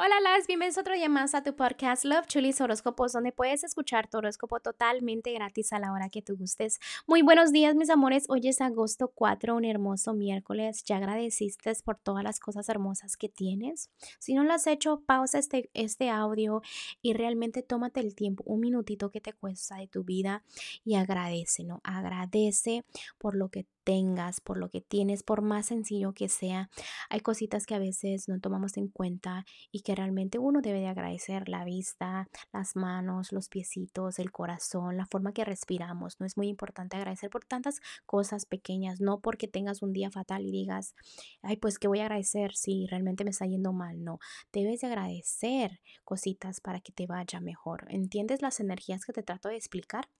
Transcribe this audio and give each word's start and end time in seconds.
Hola, 0.00 0.14
las 0.22 0.46
bienvenidos 0.46 0.78
otro 0.78 0.94
día 0.94 1.08
más 1.08 1.34
a 1.34 1.42
tu 1.42 1.56
podcast 1.56 2.04
Love 2.04 2.28
Chulis 2.28 2.60
Horóscopos, 2.60 3.14
donde 3.14 3.32
puedes 3.32 3.64
escuchar 3.64 4.08
tu 4.08 4.18
horóscopo 4.18 4.60
totalmente 4.60 5.32
gratis 5.32 5.72
a 5.72 5.80
la 5.80 5.90
hora 5.90 6.08
que 6.08 6.22
tú 6.22 6.36
gustes. 6.36 6.78
Muy 7.08 7.22
buenos 7.22 7.50
días, 7.50 7.74
mis 7.74 7.90
amores. 7.90 8.26
Hoy 8.28 8.46
es 8.46 8.60
agosto 8.60 9.10
4, 9.12 9.56
un 9.56 9.64
hermoso 9.64 10.14
miércoles. 10.14 10.84
¿Ya 10.84 10.98
agradeciste 10.98 11.72
por 11.84 11.98
todas 11.98 12.22
las 12.22 12.38
cosas 12.38 12.68
hermosas 12.68 13.16
que 13.16 13.28
tienes? 13.28 13.90
Si 14.20 14.34
no 14.34 14.44
lo 14.44 14.52
has 14.52 14.68
hecho, 14.68 15.02
pausa 15.04 15.40
este, 15.40 15.68
este 15.74 16.10
audio 16.10 16.62
y 17.02 17.14
realmente 17.14 17.64
tómate 17.64 17.98
el 17.98 18.14
tiempo, 18.14 18.44
un 18.46 18.60
minutito 18.60 19.10
que 19.10 19.20
te 19.20 19.32
cuesta 19.32 19.78
de 19.78 19.88
tu 19.88 20.04
vida 20.04 20.44
y 20.84 20.94
agradece, 20.94 21.64
¿no? 21.64 21.80
Agradece 21.82 22.84
por 23.18 23.34
lo 23.34 23.48
que 23.48 23.66
tengas, 23.88 24.42
por 24.42 24.58
lo 24.58 24.68
que 24.68 24.82
tienes, 24.82 25.22
por 25.22 25.40
más 25.40 25.64
sencillo 25.64 26.12
que 26.12 26.28
sea. 26.28 26.68
Hay 27.08 27.20
cositas 27.20 27.64
que 27.64 27.74
a 27.74 27.78
veces 27.78 28.28
no 28.28 28.38
tomamos 28.38 28.76
en 28.76 28.88
cuenta 28.88 29.46
y 29.72 29.80
que 29.80 29.94
realmente 29.94 30.38
uno 30.38 30.60
debe 30.60 30.80
de 30.80 30.88
agradecer 30.88 31.48
la 31.48 31.64
vista, 31.64 32.28
las 32.52 32.76
manos, 32.76 33.32
los 33.32 33.48
piecitos, 33.48 34.18
el 34.18 34.30
corazón, 34.30 34.98
la 34.98 35.06
forma 35.06 35.32
que 35.32 35.42
respiramos. 35.42 36.20
No 36.20 36.26
es 36.26 36.36
muy 36.36 36.48
importante 36.48 36.98
agradecer 36.98 37.30
por 37.30 37.46
tantas 37.46 37.80
cosas 38.04 38.44
pequeñas, 38.44 39.00
no 39.00 39.20
porque 39.20 39.48
tengas 39.48 39.80
un 39.80 39.94
día 39.94 40.10
fatal 40.10 40.44
y 40.44 40.50
digas, 40.50 40.94
ay, 41.40 41.56
pues 41.56 41.78
que 41.78 41.88
voy 41.88 42.00
a 42.00 42.02
agradecer 42.02 42.54
si 42.56 42.86
realmente 42.88 43.24
me 43.24 43.30
está 43.30 43.46
yendo 43.46 43.72
mal. 43.72 44.04
No, 44.04 44.18
debes 44.52 44.82
de 44.82 44.88
agradecer 44.88 45.80
cositas 46.04 46.60
para 46.60 46.80
que 46.80 46.92
te 46.92 47.06
vaya 47.06 47.40
mejor. 47.40 47.86
¿Entiendes 47.88 48.42
las 48.42 48.60
energías 48.60 49.06
que 49.06 49.14
te 49.14 49.22
trato 49.22 49.48
de 49.48 49.56
explicar? 49.56 50.10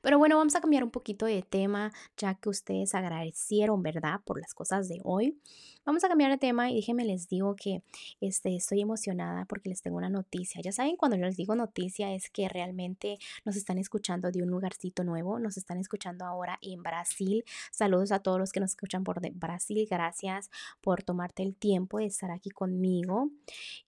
Pero 0.00 0.18
bueno, 0.18 0.36
vamos 0.36 0.54
a 0.54 0.60
cambiar 0.60 0.84
un 0.84 0.90
poquito 0.90 1.26
de 1.26 1.42
tema, 1.42 1.92
ya 2.16 2.34
que 2.34 2.48
ustedes 2.48 2.94
agradecieron, 2.94 3.82
¿verdad? 3.82 4.20
Por 4.24 4.40
las 4.40 4.54
cosas 4.54 4.88
de 4.88 5.00
hoy. 5.04 5.38
Vamos 5.84 6.04
a 6.04 6.08
cambiar 6.08 6.30
de 6.30 6.38
tema 6.38 6.70
y 6.70 6.76
déjenme 6.76 7.04
les 7.04 7.28
digo 7.28 7.56
que 7.56 7.82
este, 8.20 8.54
estoy 8.54 8.82
emocionada 8.82 9.46
porque 9.46 9.70
les 9.70 9.80
tengo 9.80 9.96
una 9.96 10.10
noticia. 10.10 10.60
Ya 10.62 10.72
saben, 10.72 10.96
cuando 10.96 11.16
yo 11.16 11.24
les 11.24 11.36
digo 11.36 11.54
noticia 11.54 12.12
es 12.12 12.28
que 12.30 12.48
realmente 12.48 13.18
nos 13.44 13.56
están 13.56 13.78
escuchando 13.78 14.30
de 14.30 14.42
un 14.42 14.50
lugarcito 14.50 15.04
nuevo. 15.04 15.38
Nos 15.38 15.56
están 15.56 15.78
escuchando 15.78 16.24
ahora 16.26 16.58
en 16.60 16.82
Brasil. 16.82 17.44
Saludos 17.72 18.12
a 18.12 18.20
todos 18.20 18.38
los 18.38 18.52
que 18.52 18.60
nos 18.60 18.70
escuchan 18.70 19.04
por 19.04 19.20
Brasil. 19.32 19.86
Gracias 19.90 20.50
por 20.80 21.02
tomarte 21.02 21.42
el 21.42 21.54
tiempo 21.56 21.98
de 21.98 22.06
estar 22.06 22.30
aquí 22.30 22.50
conmigo. 22.50 23.30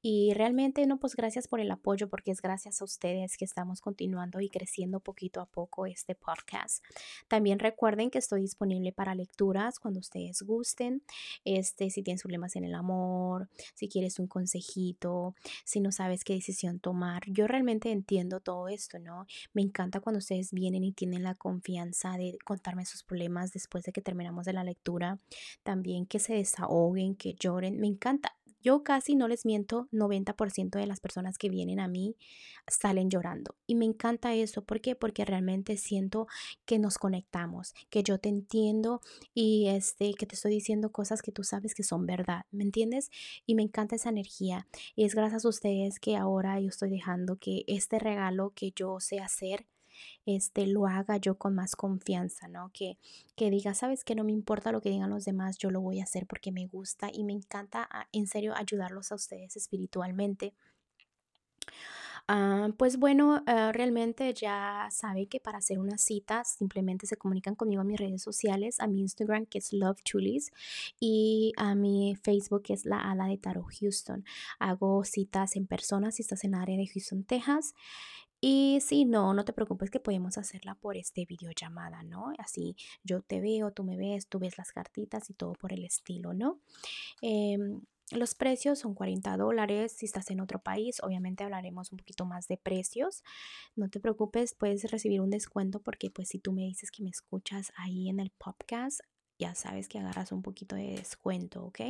Y 0.01 0.33
realmente, 0.35 0.87
no, 0.87 0.99
pues 0.99 1.15
gracias 1.15 1.47
por 1.47 1.61
el 1.61 1.71
apoyo 1.71 2.09
porque 2.09 2.31
es 2.31 2.41
gracias 2.41 2.81
a 2.81 2.85
ustedes 2.85 3.37
que 3.37 3.45
estamos 3.45 3.81
continuando 3.81 4.41
y 4.41 4.49
creciendo 4.49 5.01
poquito 5.01 5.41
a 5.41 5.47
poco 5.47 5.72
este 5.87 6.15
podcast. 6.15 6.85
También 7.29 7.59
recuerden 7.59 8.11
que 8.11 8.19
estoy 8.19 8.43
disponible 8.43 8.93
para 8.93 9.15
lecturas 9.15 9.79
cuando 9.79 10.01
ustedes 10.01 10.43
gusten. 10.43 11.03
Este, 11.45 11.91
si 11.91 12.03
tienes 12.03 12.23
problemas 12.23 12.57
en 12.57 12.65
el 12.65 12.75
amor, 12.75 13.49
si 13.75 13.89
quieres 13.89 14.19
un 14.19 14.27
consejito, 14.27 15.35
si 15.65 15.81
no 15.81 15.91
sabes 15.93 16.25
qué 16.25 16.35
decisión 16.35 16.79
tomar. 16.79 17.23
Yo 17.27 17.47
realmente 17.47 17.91
entiendo 17.91 18.41
todo 18.41 18.69
esto, 18.69 18.99
¿no? 18.99 19.27
Me 19.53 19.63
encanta 19.63 20.01
cuando 20.01 20.19
ustedes 20.19 20.53
vienen 20.53 20.85
y 20.85 20.93
tienen 20.93 21.23
la 21.23 21.35
confianza 21.35 22.17
de 22.17 22.37
contarme 22.45 22.85
sus 22.85 23.03
problemas 23.03 23.53
después 23.53 23.85
de 23.85 23.93
que 23.93 24.03
terminamos 24.03 24.45
de 24.45 24.53
la 24.53 24.65
lectura. 24.65 25.19
También 25.63 26.07
que 26.07 26.19
se 26.19 26.35
desahoguen, 26.35 27.17
que 27.17 27.35
lloren. 27.35 27.79
Me 27.79 27.87
encanta. 27.87 28.37
Yo 28.63 28.85
casi 28.85 29.17
no 29.17 29.29
les 29.29 29.45
miento, 29.45 29.89
90% 29.91 30.79
de 30.79 30.87
las 30.87 31.01
personas 31.01 31.37
que 31.37 31.49
vienen 31.49 31.81
a 31.81 31.89
mí 31.89 32.17
salen 32.69 33.11
llorando. 33.11 33.57
Y 33.67 33.75
me 33.75 33.85
encanta 33.85 34.35
eso. 34.35 34.65
¿Por 34.65 34.81
qué? 34.81 34.95
Porque 34.95 35.25
realmente 35.25 35.77
siento 35.77 36.29
que 36.65 36.79
nos 36.79 36.99
conectamos, 36.99 37.75
que 37.91 38.03
yo 38.03 38.19
te 38.19 38.29
entiendo 38.29 39.01
y 39.35 39.67
este, 39.69 40.15
que 40.15 40.27
te 40.27 40.37
estoy 40.37 40.53
diciendo 40.53 40.93
cosas 40.93 41.23
que 41.23 41.33
tú 41.33 41.43
sabes 41.45 41.75
que 41.75 41.83
son 41.83 42.07
verdad. 42.07 42.47
¿Me 42.53 42.65
entiendes? 42.65 43.11
Y 43.47 43.55
me 43.55 43.63
encanta 43.63 43.97
esa 43.97 44.11
energía. 44.11 44.69
Y 44.95 45.05
es 45.05 45.15
gracias 45.15 45.45
a 45.45 45.49
ustedes 45.49 45.99
que 45.99 46.17
ahora 46.17 46.61
yo 46.61 46.69
estoy 46.69 46.91
dejando 46.91 47.37
que 47.37 47.65
este 47.67 47.99
regalo 47.99 48.53
que 48.55 48.73
yo 48.75 49.01
sé 49.01 49.19
hacer 49.19 49.67
este, 50.27 50.67
lo 50.67 50.87
haga 50.87 51.17
yo 51.17 51.37
con 51.37 51.55
más 51.55 51.77
confianza, 51.77 52.49
¿no? 52.49 52.71
Que, 52.73 52.99
que 53.37 53.51
diga, 53.51 53.75
sabes 53.75 54.05
que 54.05 54.15
no 54.15 54.25
me 54.25 54.33
importa 54.33 54.73
lo 54.73 54.81
que 54.81 54.91
digan 54.91 55.11
los 55.11 55.25
demás, 55.25 55.59
yo 55.59 55.71
lo 55.71 55.81
voy 55.81 56.01
a 56.01 56.05
hacer 56.05 56.27
porque 56.27 56.53
me 56.53 56.67
gusta 56.67 57.11
y 57.13 57.25
me 57.25 57.33
encanta 57.33 57.89
ah, 57.91 58.07
en 58.13 58.27
serio 58.27 58.55
ayudarlos 58.57 59.13
a 59.13 59.17
ustedes 59.17 59.57
espiritualmente. 59.57 60.55
Ah, 62.29 62.69
pues 62.79 62.99
bueno, 62.99 63.43
ah, 63.47 63.73
realmente 63.73 64.33
ya 64.33 64.89
saben 64.91 65.27
que 65.27 65.41
para 65.41 65.59
hacer 65.59 65.79
una 65.79 65.99
cita 65.99 66.45
simplemente 66.45 67.07
se 67.07 67.17
comunican 67.17 67.57
conmigo 67.57 67.81
a 67.81 67.85
mis 67.85 67.99
redes 67.99 68.23
sociales, 68.23 68.79
a 68.81 68.87
mi 68.87 69.01
Instagram 69.01 69.47
que 69.47 69.59
es 69.59 69.73
Love 69.73 70.01
y 71.01 71.53
a 71.57 71.75
mi 71.75 72.15
Facebook 72.23 72.63
que 72.63 72.75
es 72.75 72.85
La 72.87 72.99
Ala 73.11 73.27
de 73.27 73.39
Taro 73.39 73.67
Houston. 73.81 74.25
Hago 74.61 75.05
citas 75.05 75.57
en 75.57 75.67
persona 75.67 76.13
si 76.13 76.23
estás 76.23 76.45
en 76.45 76.55
el 76.55 76.61
área 76.61 76.77
de 76.77 76.87
Houston, 76.87 77.25
Texas. 77.25 77.75
Y 78.45 78.81
si 78.81 79.05
no, 79.05 79.35
no 79.35 79.45
te 79.45 79.53
preocupes 79.53 79.89
que 79.89 80.01
podemos 80.01 80.37
hacerla 80.37 80.75
por 80.75 80.97
este 80.97 81.25
videollamada, 81.25 82.03
¿no? 82.03 82.33
Así 82.39 82.75
yo 83.05 83.23
te 83.23 83.41
veo, 83.41 83.71
tú 83.71 83.85
me 83.85 83.97
ves, 83.97 84.27
tú 84.27 84.41
ves 84.41 84.59
las 84.59 84.73
cartitas 84.73 85.31
y 85.31 85.35
todo 85.35 85.53
por 85.53 85.73
el 85.73 85.85
estilo, 85.85 86.35
¿no? 86.35 86.59
Em, 87.21 87.83
los 88.11 88.35
precios 88.35 88.81
son 88.81 88.95
40 88.95 89.37
dólares. 89.37 89.93
Si 89.93 90.07
estás 90.07 90.29
en 90.33 90.41
otro 90.41 90.61
país, 90.61 91.01
obviamente 91.05 91.45
hablaremos 91.45 91.93
un 91.93 91.99
poquito 91.99 92.27
más 92.27 92.49
de 92.49 92.57
precios. 92.57 93.23
No 93.77 93.89
te 93.89 94.01
preocupes, 94.01 94.55
puedes 94.55 94.91
recibir 94.91 95.21
un 95.21 95.31
descuento 95.31 95.81
porque 95.81 96.11
pues 96.11 96.29
si 96.31 96.41
tú 96.41 96.53
me 96.53 96.63
dices 96.63 96.91
que 96.91 97.05
me 97.05 97.11
escuchas 97.11 97.73
ahí 97.77 98.09
en 98.09 98.19
el 98.19 98.31
podcast, 98.31 99.03
ya 99.39 99.55
sabes 99.55 99.89
que 99.89 100.01
agarras 100.01 100.33
un 100.33 100.43
poquito 100.43 100.75
de 100.75 100.97
descuento, 100.97 101.65
¿ok? 101.65 101.81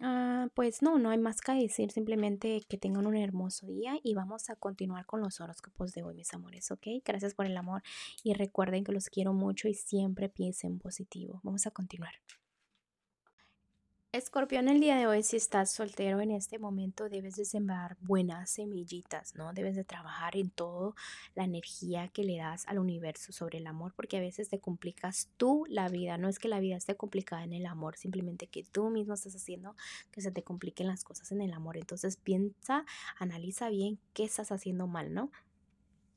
Ah, 0.00 0.48
pues 0.54 0.82
no, 0.82 0.98
no 0.98 1.10
hay 1.10 1.18
más 1.18 1.40
que 1.40 1.52
decir, 1.52 1.90
simplemente 1.90 2.60
que 2.68 2.76
tengan 2.76 3.06
un 3.06 3.16
hermoso 3.16 3.66
día 3.66 3.98
y 4.02 4.14
vamos 4.14 4.50
a 4.50 4.56
continuar 4.56 5.06
con 5.06 5.20
los 5.22 5.40
horóscopos 5.40 5.92
de 5.92 6.02
hoy, 6.02 6.14
mis 6.14 6.34
amores, 6.34 6.70
¿ok? 6.70 6.86
Gracias 7.04 7.34
por 7.34 7.46
el 7.46 7.56
amor 7.56 7.82
y 8.22 8.34
recuerden 8.34 8.84
que 8.84 8.92
los 8.92 9.08
quiero 9.08 9.32
mucho 9.32 9.68
y 9.68 9.74
siempre 9.74 10.28
piensen 10.28 10.78
positivo. 10.78 11.40
Vamos 11.42 11.66
a 11.66 11.70
continuar. 11.70 12.12
Escorpión, 14.16 14.68
el 14.68 14.80
día 14.80 14.96
de 14.96 15.06
hoy, 15.06 15.22
si 15.22 15.36
estás 15.36 15.70
soltero 15.70 16.22
en 16.22 16.30
este 16.30 16.58
momento, 16.58 17.10
debes 17.10 17.36
de 17.36 17.44
sembrar 17.44 17.98
buenas 18.00 18.48
semillitas, 18.48 19.34
¿no? 19.34 19.52
Debes 19.52 19.76
de 19.76 19.84
trabajar 19.84 20.38
en 20.38 20.48
todo 20.48 20.94
la 21.34 21.44
energía 21.44 22.08
que 22.08 22.24
le 22.24 22.38
das 22.38 22.66
al 22.66 22.78
universo 22.78 23.32
sobre 23.32 23.58
el 23.58 23.66
amor, 23.66 23.92
porque 23.94 24.16
a 24.16 24.20
veces 24.20 24.48
te 24.48 24.58
complicas 24.58 25.28
tú 25.36 25.66
la 25.68 25.90
vida. 25.90 26.16
No 26.16 26.30
es 26.30 26.38
que 26.38 26.48
la 26.48 26.60
vida 26.60 26.76
esté 26.76 26.96
complicada 26.96 27.44
en 27.44 27.52
el 27.52 27.66
amor, 27.66 27.96
simplemente 27.96 28.46
que 28.46 28.64
tú 28.64 28.88
mismo 28.88 29.12
estás 29.12 29.36
haciendo 29.36 29.76
que 30.12 30.22
se 30.22 30.30
te 30.30 30.42
compliquen 30.42 30.86
las 30.86 31.04
cosas 31.04 31.30
en 31.32 31.42
el 31.42 31.52
amor. 31.52 31.76
Entonces 31.76 32.16
piensa, 32.16 32.86
analiza 33.18 33.68
bien 33.68 33.98
qué 34.14 34.24
estás 34.24 34.50
haciendo 34.50 34.86
mal, 34.86 35.12
¿no? 35.12 35.30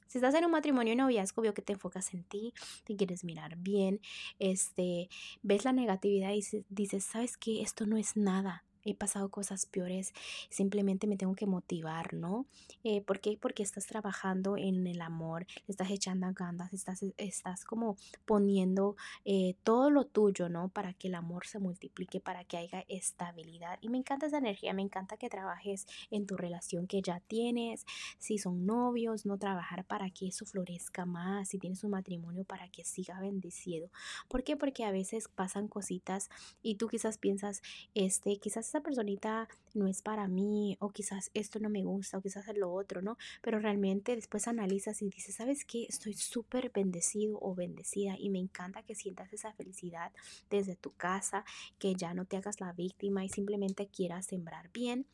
Si 0.10 0.18
estás 0.18 0.34
en 0.34 0.44
un 0.44 0.52
matrimonio 0.52 0.94
y 0.94 0.96
noviazgo, 0.96 1.44
veo 1.44 1.54
que 1.54 1.62
te 1.62 1.74
enfocas 1.74 2.16
en 2.16 2.24
ti, 2.24 2.52
te 2.84 2.96
quieres 2.96 3.24
mirar 3.24 3.58
bien, 3.58 4.02
este, 4.40 5.08
ves 5.44 5.66
la 5.66 5.72
negatividad 5.72 6.32
y 6.34 6.44
dices, 6.70 7.04
¿sabes 7.04 7.38
qué? 7.38 7.62
Esto 7.62 7.86
no 7.86 7.96
es 7.96 8.18
nada 8.18 8.66
he 8.92 8.96
pasado 8.96 9.30
cosas 9.30 9.66
peores, 9.66 10.14
simplemente 10.50 11.08
me 11.08 11.18
tengo 11.18 11.36
que 11.36 11.46
motivar, 11.46 12.14
¿no? 12.14 12.46
Eh, 12.84 13.02
¿Por 13.02 13.20
qué? 13.20 13.38
Porque 13.40 13.64
estás 13.64 13.86
trabajando 13.88 14.58
en 14.58 14.86
el 14.88 15.02
amor, 15.02 15.46
estás 15.68 15.90
echando 15.90 16.28
ganas, 16.34 16.74
estás, 16.74 17.04
estás 17.18 17.66
como 17.66 17.98
poniendo 18.26 18.96
eh, 19.26 19.56
todo 19.64 19.90
lo 19.90 20.06
tuyo, 20.06 20.50
¿no? 20.50 20.70
Para 20.70 20.94
que 20.94 21.08
el 21.08 21.16
amor 21.16 21.46
se 21.48 21.60
multiplique, 21.60 22.20
para 22.20 22.44
que 22.44 22.58
haya 22.58 22.86
estabilidad. 22.88 23.80
Y 23.82 23.90
me 23.90 23.98
encanta 23.98 24.28
esa 24.28 24.38
energía, 24.38 24.74
me 24.74 24.82
encanta 24.82 25.18
que 25.18 25.30
trabajes 25.30 25.88
en 26.12 26.26
tu 26.26 26.38
relación 26.38 26.88
que 26.88 27.02
ya 27.02 27.20
tienes, 27.22 27.86
si 28.18 28.38
son 28.38 28.66
novios, 28.66 29.26
no 29.26 29.38
trabajar 29.38 29.86
para 29.86 30.10
que 30.10 30.28
eso 30.28 30.46
florezca 30.46 31.06
más, 31.06 31.50
si 31.50 31.60
tienes 31.60 31.84
un 31.84 31.92
matrimonio 31.92 32.44
para 32.44 32.70
que 32.70 32.84
siga 32.84 33.20
bendecido. 33.20 33.90
¿Por 34.28 34.44
qué? 34.44 34.58
Porque 34.58 34.86
a 34.86 34.92
veces 34.92 35.28
pasan 35.28 35.68
cositas 35.68 36.30
y 36.62 36.76
tú 36.76 36.88
quizás 36.88 37.18
piensas, 37.18 37.62
este, 37.94 38.38
quizás 38.38 38.68
esa 38.68 38.79
personita 38.82 39.48
no 39.74 39.88
es 39.88 40.02
para 40.02 40.28
mí 40.28 40.78
o 40.80 40.90
quizás 40.90 41.32
esto 41.34 41.60
no 41.60 41.70
me 41.70 41.84
gusta 41.84 42.18
o 42.18 42.22
quizás 42.22 42.48
es 42.48 42.58
lo 42.58 42.72
otro, 42.72 43.02
¿no? 43.02 43.18
Pero 43.42 43.60
realmente 43.60 44.16
después 44.16 44.48
analizas 44.48 45.02
y 45.02 45.10
dices, 45.10 45.36
¿sabes 45.36 45.66
qué? 45.66 45.86
Estoy 45.88 46.14
súper 46.14 46.72
bendecido 46.72 47.38
o 47.42 47.56
bendecida 47.56 48.16
y 48.18 48.30
me 48.30 48.40
encanta 48.40 48.84
que 48.84 48.96
sientas 48.96 49.32
esa 49.34 49.54
felicidad 49.54 50.12
desde 50.50 50.76
tu 50.76 50.92
casa, 50.92 51.46
que 51.78 51.96
ya 51.96 52.14
no 52.14 52.26
te 52.26 52.38
hagas 52.38 52.60
la 52.60 52.74
víctima 52.74 53.24
y 53.24 53.30
simplemente 53.30 53.88
quieras 53.88 54.26
sembrar 54.26 54.70
bien. 54.74 55.06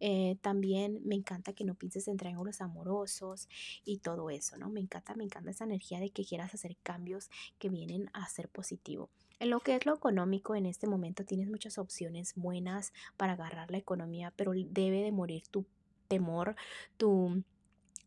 Eh, 0.00 0.36
también 0.40 1.00
me 1.04 1.14
encanta 1.14 1.52
que 1.52 1.64
no 1.64 1.74
pienses 1.74 2.08
en 2.08 2.16
triángulos 2.16 2.60
amorosos 2.60 3.48
y 3.84 3.98
todo 3.98 4.30
eso, 4.30 4.56
¿no? 4.56 4.68
Me 4.68 4.80
encanta, 4.80 5.14
me 5.14 5.24
encanta 5.24 5.50
esa 5.50 5.64
energía 5.64 6.00
de 6.00 6.10
que 6.10 6.24
quieras 6.24 6.54
hacer 6.54 6.76
cambios 6.82 7.30
que 7.58 7.68
vienen 7.68 8.10
a 8.12 8.28
ser 8.28 8.48
positivo. 8.48 9.10
En 9.42 9.50
lo 9.50 9.58
que 9.58 9.74
es 9.74 9.86
lo 9.86 9.94
económico, 9.96 10.54
en 10.54 10.66
este 10.66 10.86
momento 10.86 11.24
tienes 11.24 11.48
muchas 11.48 11.76
opciones 11.76 12.34
buenas 12.36 12.92
para 13.16 13.32
agarrar 13.32 13.70
la 13.70 13.78
economía, 13.78 14.32
pero 14.36 14.52
debe 14.52 15.02
de 15.02 15.12
morir 15.12 15.42
tu 15.48 15.66
temor, 16.08 16.56
tu 16.96 17.42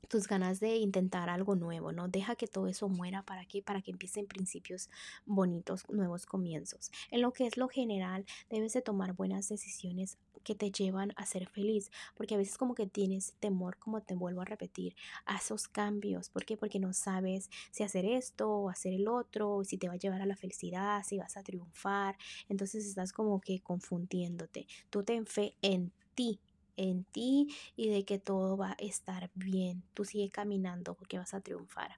tus 0.07 0.27
ganas 0.27 0.59
de 0.59 0.75
intentar 0.77 1.29
algo 1.29 1.55
nuevo, 1.55 1.91
¿no? 1.91 2.07
Deja 2.07 2.35
que 2.35 2.47
todo 2.47 2.67
eso 2.67 2.89
muera 2.89 3.23
para 3.23 3.45
que 3.45 3.61
para 3.61 3.81
que 3.81 3.91
empiecen 3.91 4.27
principios 4.27 4.89
bonitos, 5.25 5.89
nuevos 5.89 6.25
comienzos. 6.25 6.91
En 7.11 7.21
lo 7.21 7.33
que 7.33 7.47
es 7.47 7.57
lo 7.57 7.67
general, 7.67 8.25
debes 8.49 8.73
de 8.73 8.81
tomar 8.81 9.13
buenas 9.13 9.49
decisiones 9.49 10.17
que 10.45 10.55
te 10.55 10.71
llevan 10.71 11.11
a 11.17 11.25
ser 11.25 11.47
feliz, 11.49 11.91
porque 12.15 12.35
a 12.35 12.37
veces 12.37 12.57
como 12.57 12.75
que 12.75 12.87
tienes 12.87 13.33
temor, 13.41 13.77
como 13.77 14.01
te 14.01 14.15
vuelvo 14.15 14.41
a 14.41 14.45
repetir, 14.45 14.95
a 15.25 15.35
esos 15.37 15.67
cambios. 15.67 16.29
¿Por 16.29 16.45
qué? 16.45 16.55
Porque 16.55 16.79
no 16.79 16.93
sabes 16.93 17.49
si 17.71 17.83
hacer 17.83 18.05
esto 18.05 18.49
o 18.49 18.69
hacer 18.69 18.93
el 18.93 19.09
otro, 19.09 19.63
si 19.65 19.77
te 19.77 19.89
va 19.89 19.95
a 19.95 19.97
llevar 19.97 20.21
a 20.21 20.25
la 20.25 20.37
felicidad, 20.37 21.03
si 21.03 21.17
vas 21.17 21.35
a 21.35 21.43
triunfar. 21.43 22.17
Entonces 22.47 22.85
estás 22.85 23.11
como 23.11 23.41
que 23.41 23.59
confundiéndote. 23.61 24.67
Tú 24.89 25.03
ten 25.03 25.25
fe 25.25 25.57
en 25.61 25.91
ti, 26.15 26.39
en 26.77 27.03
ti 27.05 27.47
y 27.75 27.89
de 27.89 28.03
que 28.03 28.19
todo 28.19 28.57
va 28.57 28.71
a 28.71 28.83
estar 28.83 29.29
bien. 29.35 29.83
Tú 29.93 30.05
sigue 30.05 30.29
caminando 30.29 30.93
porque 30.93 31.17
vas 31.17 31.33
a 31.33 31.41
triunfar. 31.41 31.97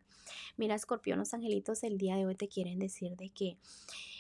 Mira, 0.57 0.75
escorpión, 0.75 1.19
los 1.19 1.33
angelitos 1.33 1.83
el 1.83 1.97
día 1.97 2.15
de 2.15 2.25
hoy 2.25 2.35
te 2.35 2.47
quieren 2.47 2.79
decir 2.79 3.15
de 3.15 3.29
que 3.29 3.57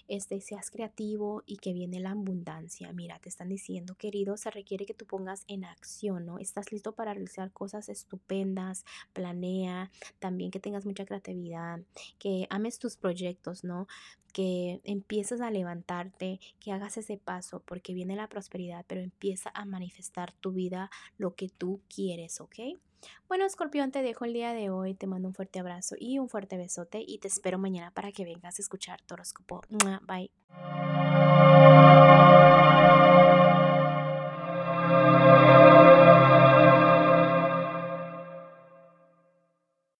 este, 0.07 0.39
seas 0.39 0.71
creativo 0.71 1.43
y 1.45 1.57
que 1.57 1.73
viene 1.73 1.99
la 1.99 2.11
abundancia. 2.11 2.91
Mira, 2.93 3.19
te 3.19 3.29
están 3.29 3.49
diciendo, 3.49 3.95
querido, 3.95 4.37
se 4.37 4.49
requiere 4.49 4.85
que 4.85 4.93
tú 4.93 5.05
pongas 5.05 5.43
en 5.47 5.65
acción, 5.65 6.25
¿no? 6.25 6.39
Estás 6.39 6.71
listo 6.71 6.93
para 6.93 7.13
realizar 7.13 7.51
cosas 7.51 7.89
estupendas, 7.89 8.85
planea, 9.13 9.91
también 10.19 10.51
que 10.51 10.59
tengas 10.59 10.85
mucha 10.85 11.05
creatividad, 11.05 11.81
que 12.19 12.47
ames 12.49 12.79
tus 12.79 12.95
proyectos, 12.95 13.63
¿no? 13.63 13.87
Que 14.33 14.81
empieces 14.83 15.41
a 15.41 15.51
levantarte, 15.51 16.39
que 16.59 16.71
hagas 16.71 16.97
ese 16.97 17.17
paso, 17.17 17.61
porque 17.65 17.93
viene 17.93 18.15
la 18.15 18.27
prosperidad, 18.27 18.85
pero 18.87 19.01
empieza 19.01 19.51
a 19.53 19.65
manifestar 19.65 20.31
tu 20.33 20.51
vida 20.51 20.89
lo 21.17 21.35
que 21.35 21.49
tú 21.49 21.81
quieres, 21.93 22.41
¿ok? 22.41 22.55
Bueno, 23.27 23.45
escorpión, 23.45 23.91
te 23.91 24.01
dejo 24.01 24.25
el 24.25 24.33
día 24.33 24.53
de 24.53 24.69
hoy, 24.69 24.93
te 24.93 25.07
mando 25.07 25.27
un 25.27 25.33
fuerte 25.33 25.59
abrazo 25.59 25.95
y 25.99 26.19
un 26.19 26.29
fuerte 26.29 26.57
besote 26.57 27.03
y 27.05 27.19
te 27.19 27.27
espero 27.27 27.57
mañana 27.57 27.91
para 27.91 28.11
que 28.11 28.25
vengas 28.25 28.59
a 28.59 28.61
escuchar 28.61 29.01
tu. 29.01 29.15
Bye. 30.07 30.31